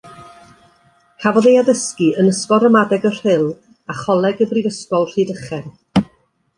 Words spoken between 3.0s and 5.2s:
y Rhyl a Choleg y Brifysgol